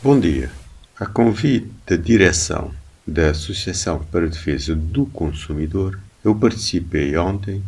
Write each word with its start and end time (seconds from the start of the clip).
Bom 0.00 0.20
dia. 0.20 0.48
A 0.96 1.06
convite 1.06 1.72
da 1.84 1.96
direção 1.96 2.72
da 3.04 3.30
Associação 3.30 4.04
para 4.12 4.26
a 4.26 4.28
Defesa 4.28 4.72
do 4.72 5.04
Consumidor, 5.06 5.98
eu 6.22 6.36
participei 6.36 7.16
ontem, 7.16 7.64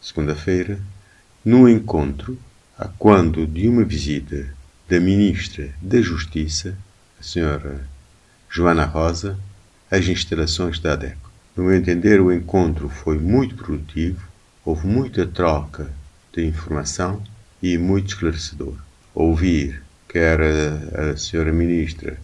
segunda-feira, 0.00 0.78
num 1.44 1.68
encontro 1.68 2.38
a 2.78 2.86
quando 2.86 3.44
de 3.44 3.68
uma 3.68 3.82
visita 3.82 4.46
da 4.88 5.00
Ministra 5.00 5.70
da 5.82 6.00
Justiça, 6.00 6.78
a 7.18 7.24
Senhora 7.24 7.84
Joana 8.48 8.84
Rosa, 8.84 9.36
às 9.90 10.06
instalações 10.06 10.78
da 10.78 10.92
ADECO. 10.92 11.28
No 11.56 11.64
meu 11.64 11.74
entender, 11.74 12.20
o 12.20 12.32
encontro 12.32 12.88
foi 12.88 13.18
muito 13.18 13.56
produtivo, 13.56 14.22
houve 14.64 14.86
muita 14.86 15.26
troca 15.26 15.90
de 16.32 16.46
informação 16.46 17.20
e 17.60 17.76
muito 17.76 18.10
esclarecedor. 18.10 18.76
Ouvir 19.12 19.87
quer 20.08 20.40
a, 20.40 21.10
a 21.10 21.16
senhora 21.16 21.52
ministra, 21.52 22.18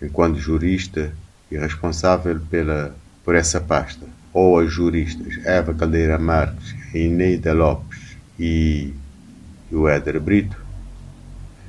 enquanto 0.00 0.38
jurista 0.38 1.12
e 1.50 1.56
responsável 1.56 2.40
pela, 2.50 2.94
por 3.24 3.34
essa 3.34 3.60
pasta, 3.60 4.06
ou 4.32 4.58
as 4.58 4.72
juristas 4.72 5.38
Eva 5.44 5.72
Caldeira 5.74 6.18
Marques, 6.18 6.74
Ineida 6.94 7.52
Lopes 7.52 8.16
e 8.38 8.92
o 9.70 9.88
Éder 9.88 10.20
Brito, 10.20 10.60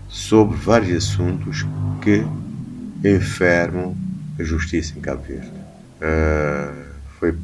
sobre 0.10 0.58
vários 0.58 1.10
assuntos 1.10 1.66
que 2.02 2.24
enfermam 3.08 3.96
a 4.40 4.44
justiça 4.44 4.98
em 4.98 5.02
Cabo 5.02 5.24
Verde. 5.24 5.52
Uh, 6.02 6.84
foi 7.20 7.38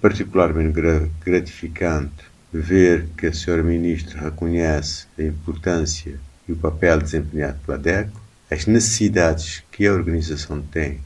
particularmente 0.00 0.80
gratificante 1.24 2.24
ver 2.52 3.06
que 3.16 3.26
a 3.26 3.32
senhora 3.32 3.62
ministra 3.62 4.20
reconhece 4.20 5.06
a 5.18 5.22
importância 5.22 6.18
e 6.48 6.52
o 6.52 6.56
papel 6.56 6.98
desempenhado 6.98 7.58
pela 7.64 7.78
DECO, 7.78 8.20
as 8.50 8.66
necessidades 8.66 9.62
que 9.70 9.86
a 9.86 9.92
organização 9.92 10.62
tem 10.62 11.00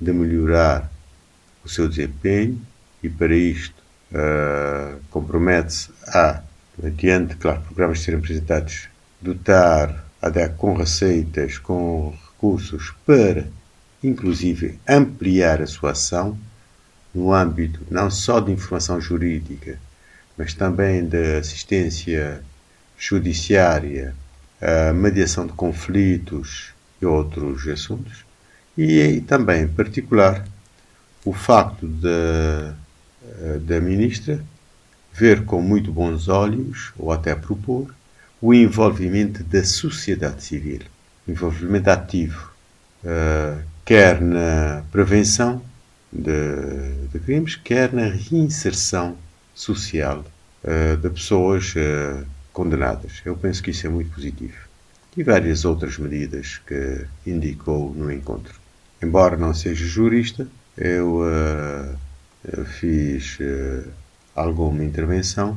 de 0.00 0.12
melhorar 0.12 0.90
o 1.64 1.68
seu 1.68 1.88
desempenho 1.88 2.60
e 3.02 3.08
para 3.08 3.34
isto 3.34 3.82
uh, 4.12 4.98
compromete-se 5.10 5.90
a, 6.06 6.42
mediante, 6.82 7.36
claro, 7.36 7.60
programas 7.62 8.00
serem 8.00 8.18
apresentados, 8.18 8.88
dotar 9.20 10.06
a 10.22 10.28
DECO 10.30 10.56
com 10.56 10.74
receitas, 10.74 11.58
com 11.58 12.16
recursos 12.32 12.94
para, 13.04 13.46
inclusive, 14.02 14.78
ampliar 14.88 15.60
a 15.60 15.66
sua 15.66 15.90
ação 15.90 16.38
no 17.14 17.32
âmbito 17.34 17.80
não 17.90 18.10
só 18.10 18.40
de 18.40 18.52
informação 18.52 19.00
jurídica, 19.00 19.78
mas 20.36 20.54
também 20.54 21.04
de 21.04 21.36
assistência 21.36 22.42
judiciária 22.96 24.14
a 24.60 24.92
mediação 24.92 25.46
de 25.46 25.52
conflitos 25.52 26.72
e 27.00 27.06
outros 27.06 27.66
assuntos, 27.68 28.24
e, 28.76 29.20
também, 29.26 29.64
em 29.64 29.68
particular, 29.68 30.44
o 31.24 31.32
facto 31.32 31.86
da, 31.86 32.74
da 33.60 33.80
ministra 33.80 34.40
ver 35.18 35.44
com 35.44 35.60
muito 35.60 35.92
bons 35.92 36.28
olhos, 36.28 36.92
ou 36.96 37.10
até 37.10 37.34
propor, 37.34 37.92
o 38.40 38.54
envolvimento 38.54 39.42
da 39.42 39.64
sociedade 39.64 40.44
civil, 40.44 40.82
envolvimento 41.26 41.90
ativo, 41.90 42.52
uh, 43.02 43.60
quer 43.84 44.20
na 44.20 44.84
prevenção 44.92 45.60
de, 46.12 47.08
de, 47.12 47.18
crimes, 47.18 47.56
quer 47.56 47.92
na 47.92 48.06
reinserção 48.06 49.16
social 49.54 50.24
uh, 50.62 50.96
de 50.96 51.10
pessoas 51.10 51.74
condenadas. 52.58 53.22
Eu 53.24 53.36
penso 53.36 53.62
que 53.62 53.70
isso 53.70 53.86
é 53.86 53.88
muito 53.88 54.10
positivo. 54.10 54.58
E 55.16 55.22
várias 55.22 55.64
outras 55.64 55.96
medidas 55.96 56.60
que 56.66 57.06
indicou 57.24 57.94
no 57.94 58.10
encontro. 58.10 58.52
Embora 59.00 59.36
não 59.36 59.54
seja 59.54 59.86
jurista, 59.86 60.48
eu 60.76 61.20
uh, 61.20 62.64
fiz 62.64 63.38
uh, 63.38 63.88
alguma 64.34 64.82
intervenção. 64.82 65.56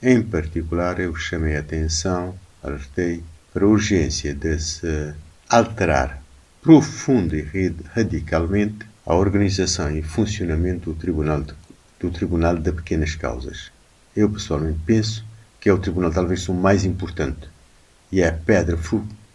Em 0.00 0.22
particular, 0.22 1.00
eu 1.00 1.16
chamei 1.16 1.56
a 1.56 1.60
atenção, 1.60 2.38
alertei 2.62 3.24
para 3.52 3.64
a 3.64 3.68
urgência 3.68 4.32
de 4.32 4.56
se 4.60 5.14
alterar 5.48 6.22
profunda 6.62 7.36
e 7.36 7.74
radicalmente 7.92 8.86
a 9.04 9.16
organização 9.16 9.90
e 9.96 10.00
funcionamento 10.00 10.92
do 10.92 10.96
Tribunal 10.96 11.42
de, 11.42 11.54
do 11.98 12.08
Tribunal 12.12 12.56
de 12.56 12.70
Pequenas 12.70 13.16
Causas. 13.16 13.72
Eu 14.14 14.30
pessoalmente 14.30 14.78
penso 14.86 15.24
que 15.66 15.70
é 15.70 15.72
o 15.72 15.78
tribunal 15.78 16.12
talvez 16.12 16.48
o 16.48 16.54
mais 16.54 16.84
importante 16.84 17.48
e 18.12 18.20
é 18.20 18.28
a 18.28 18.32
pedra 18.32 18.78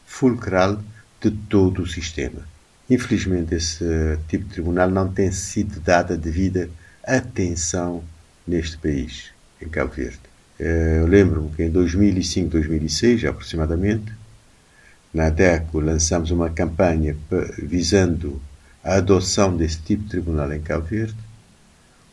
fulcral 0.05 0.81
de 1.19 1.29
todo 1.29 1.81
o 1.81 1.85
sistema. 1.85 2.47
Infelizmente, 2.89 3.53
esse 3.53 3.83
tipo 4.29 4.45
de 4.45 4.53
tribunal 4.53 4.89
não 4.89 5.11
tem 5.11 5.29
sido 5.29 5.81
dada 5.81 6.15
devida 6.15 6.69
atenção 7.03 8.01
neste 8.47 8.77
país, 8.77 9.33
em 9.61 9.67
Cabo 9.67 9.91
Verde. 9.91 10.21
Eh, 10.57 10.99
eu 11.01 11.05
lembro-me 11.05 11.49
que 11.49 11.63
em 11.63 11.69
2005, 11.69 12.49
2006, 12.49 13.25
aproximadamente, 13.25 14.13
na 15.13 15.29
DECO 15.29 15.81
lançamos 15.81 16.31
uma 16.31 16.49
campanha 16.49 17.13
visando 17.61 18.41
a 18.81 18.93
adoção 18.93 19.57
desse 19.57 19.81
tipo 19.81 20.03
de 20.03 20.09
tribunal 20.11 20.53
em 20.53 20.61
Cabo 20.61 20.85
Verde. 20.85 21.17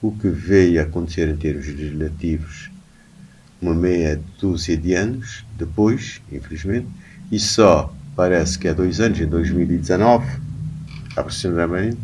O 0.02 0.10
que 0.10 0.28
veio 0.28 0.80
a 0.80 0.82
acontecer 0.82 1.28
em 1.28 1.36
termos 1.36 1.68
legislativos 1.68 2.77
uma 3.60 3.74
meia 3.74 4.20
dúzia 4.40 4.76
de 4.76 4.94
anos 4.94 5.44
depois, 5.56 6.20
infelizmente, 6.30 6.86
e 7.30 7.38
só 7.38 7.92
parece 8.14 8.58
que 8.58 8.68
há 8.68 8.72
dois 8.72 9.00
anos, 9.00 9.20
em 9.20 9.26
2019, 9.26 10.26
aproximadamente, 11.16 12.00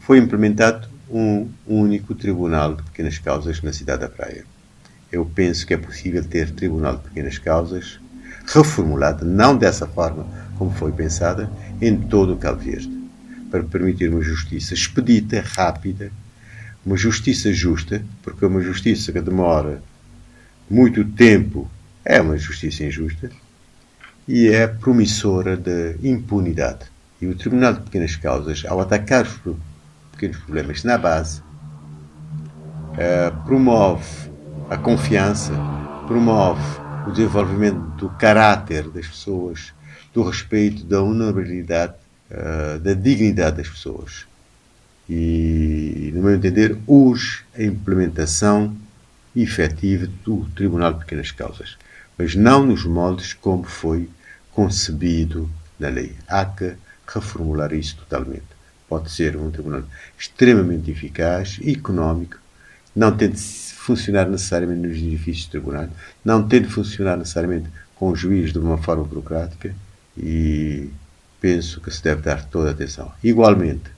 foi 0.00 0.18
implementado 0.18 0.88
um 1.10 1.48
único 1.66 2.14
tribunal 2.14 2.74
de 2.74 2.82
pequenas 2.82 3.18
causas 3.18 3.60
na 3.62 3.72
cidade 3.72 4.00
da 4.00 4.08
Praia. 4.08 4.44
Eu 5.10 5.24
penso 5.26 5.66
que 5.66 5.74
é 5.74 5.76
possível 5.76 6.24
ter 6.24 6.50
tribunal 6.50 6.96
de 6.96 7.02
pequenas 7.02 7.38
causas 7.38 8.00
reformulado, 8.46 9.24
não 9.24 9.56
dessa 9.56 9.86
forma 9.86 10.26
como 10.56 10.70
foi 10.72 10.92
pensada, 10.92 11.50
em 11.80 11.96
todo 11.96 12.34
o 12.34 12.36
Cabo 12.36 12.60
Verde, 12.60 12.90
para 13.50 13.62
permitir 13.62 14.08
uma 14.08 14.22
justiça 14.22 14.74
expedita, 14.74 15.42
rápida, 15.44 16.10
uma 16.84 16.96
justiça 16.96 17.52
justa, 17.52 18.02
porque 18.22 18.44
uma 18.44 18.60
justiça 18.60 19.12
que 19.12 19.20
demora 19.20 19.82
muito 20.72 21.04
tempo 21.04 21.70
é 22.02 22.18
uma 22.18 22.38
justiça 22.38 22.82
injusta 22.82 23.30
e 24.26 24.48
é 24.48 24.66
promissora 24.66 25.54
de 25.54 25.96
impunidade. 26.02 26.86
E 27.20 27.26
o 27.26 27.34
Tribunal 27.34 27.74
de 27.74 27.80
Pequenas 27.82 28.16
Causas, 28.16 28.64
ao 28.66 28.80
atacar 28.80 29.26
os 29.26 29.56
pequenos 30.12 30.38
problemas 30.38 30.82
na 30.82 30.96
base, 30.96 31.42
eh, 32.96 33.30
promove 33.44 34.30
a 34.70 34.78
confiança, 34.78 35.52
promove 36.06 36.62
o 37.06 37.10
desenvolvimento 37.10 37.78
do 37.98 38.08
caráter 38.08 38.88
das 38.88 39.06
pessoas, 39.06 39.74
do 40.14 40.22
respeito, 40.22 40.84
da 40.84 41.02
honorabilidade, 41.02 41.96
eh, 42.30 42.78
da 42.78 42.94
dignidade 42.94 43.58
das 43.58 43.68
pessoas. 43.68 44.26
E, 45.06 46.10
no 46.14 46.22
meu 46.22 46.34
entender, 46.34 46.78
urge 46.86 47.44
a 47.54 47.62
implementação 47.62 48.74
efetiva 49.34 50.06
do 50.24 50.44
Tribunal 50.54 50.94
de 50.94 51.00
Pequenas 51.00 51.30
Causas, 51.30 51.76
mas 52.18 52.34
não 52.34 52.66
nos 52.66 52.84
moldes 52.84 53.32
como 53.32 53.64
foi 53.64 54.08
concebido 54.52 55.50
na 55.78 55.88
lei. 55.88 56.14
Há 56.28 56.44
que 56.44 56.74
reformular 57.06 57.72
isso 57.72 57.96
totalmente. 57.96 58.44
Pode 58.88 59.10
ser 59.10 59.36
um 59.36 59.50
tribunal 59.50 59.84
extremamente 60.18 60.90
eficaz, 60.90 61.58
económico, 61.64 62.38
não 62.94 63.16
tem 63.16 63.30
de 63.30 63.40
funcionar 63.40 64.28
necessariamente 64.28 64.86
nos 64.86 64.96
edifícios 64.98 65.44
de 65.46 65.50
tribunal, 65.50 65.88
não 66.24 66.46
tem 66.46 66.62
de 66.62 66.68
funcionar 66.68 67.16
necessariamente 67.16 67.70
com 67.96 68.10
o 68.10 68.16
juiz 68.16 68.52
de 68.52 68.58
uma 68.58 68.78
forma 68.78 69.04
burocrática 69.04 69.74
e 70.16 70.90
penso 71.40 71.80
que 71.80 71.90
se 71.90 72.02
deve 72.02 72.22
dar 72.22 72.44
toda 72.44 72.68
a 72.68 72.72
atenção. 72.72 73.10
Igualmente, 73.24 73.90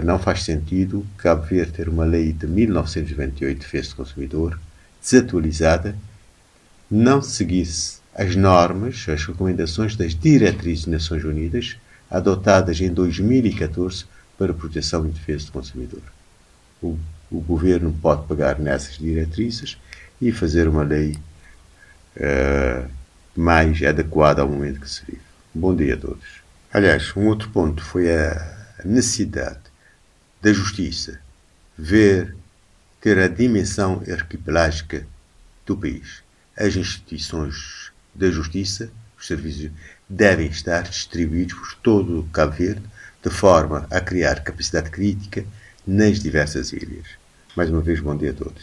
não 0.00 0.18
faz 0.18 0.44
sentido 0.44 1.04
Cabo 1.18 1.42
Verde 1.42 1.72
ter 1.72 1.88
uma 1.88 2.04
lei 2.04 2.32
de 2.32 2.46
1998 2.46 3.54
de 3.54 3.60
defesa 3.60 3.90
do 3.90 3.96
consumidor 3.96 4.58
desatualizada, 5.02 5.94
não 6.90 7.20
seguisse 7.20 8.00
as 8.14 8.36
normas, 8.36 9.06
as 9.08 9.24
recomendações 9.24 9.96
das 9.96 10.14
diretrizes 10.14 10.84
das 10.84 10.92
Nações 10.92 11.24
Unidas 11.24 11.76
adotadas 12.10 12.80
em 12.80 12.92
2014 12.92 14.04
para 14.38 14.54
proteção 14.54 15.06
e 15.06 15.10
defesa 15.10 15.46
do 15.46 15.52
consumidor. 15.52 16.02
O, 16.82 16.98
o 17.30 17.40
governo 17.40 17.92
pode 18.00 18.26
pegar 18.26 18.58
nessas 18.58 18.96
diretrizes 18.96 19.78
e 20.20 20.30
fazer 20.30 20.68
uma 20.68 20.82
lei 20.82 21.16
uh, 22.16 22.88
mais 23.34 23.82
adequada 23.82 24.42
ao 24.42 24.48
momento 24.48 24.80
que 24.80 24.90
se 24.90 25.04
vive. 25.06 25.22
Bom 25.54 25.74
dia 25.74 25.94
a 25.94 25.98
todos. 25.98 26.42
Aliás, 26.72 27.14
um 27.16 27.26
outro 27.26 27.50
ponto 27.50 27.82
foi 27.82 28.14
a 28.14 28.56
necessidade 28.84 29.71
da 30.42 30.52
justiça, 30.52 31.20
ver 31.78 32.34
ter 33.00 33.18
a 33.18 33.28
dimensão 33.28 34.02
arquipelágica 34.10 35.06
do 35.64 35.76
país. 35.76 36.22
As 36.56 36.74
instituições 36.74 37.92
da 38.12 38.28
justiça, 38.28 38.90
os 39.18 39.26
serviços 39.26 39.70
devem 40.08 40.48
estar 40.48 40.82
distribuídos 40.82 41.54
por 41.54 41.74
todo 41.76 42.20
o 42.20 42.28
Cabo 42.30 42.52
Verde, 42.52 42.82
de 43.22 43.30
forma 43.30 43.86
a 43.88 44.00
criar 44.00 44.42
capacidade 44.42 44.90
crítica 44.90 45.44
nas 45.86 46.18
diversas 46.18 46.72
ilhas. 46.72 47.06
Mais 47.56 47.70
uma 47.70 47.80
vez, 47.80 48.00
bom 48.00 48.16
dia 48.16 48.32
a 48.32 48.34
todos. 48.34 48.60